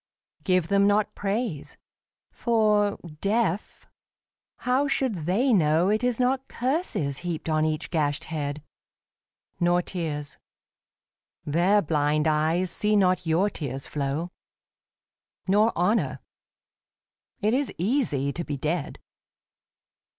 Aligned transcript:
Give 0.43 0.67
them 0.67 0.87
not 0.87 1.13
praise. 1.13 1.77
For, 2.31 2.97
deaf, 3.19 3.85
how 4.61 4.87
should 4.87 5.13
they 5.13 5.53
know 5.53 5.89
It 5.89 6.03
is 6.03 6.19
not 6.19 6.47
curses 6.47 7.19
heaped 7.19 7.47
on 7.47 7.65
each 7.65 7.91
gashed 7.91 8.23
head? 8.23 8.63
Nor 9.59 9.83
tears. 9.83 10.39
Their 11.45 11.83
blind 11.83 12.27
eyes 12.27 12.71
see 12.71 12.95
not 12.95 13.27
your 13.27 13.51
tears 13.51 13.85
flow. 13.85 14.31
Nor 15.47 15.71
honour. 15.77 16.19
It 17.39 17.53
is 17.53 17.71
easy 17.77 18.33
to 18.33 18.43
be 18.43 18.57
dead. 18.57 18.97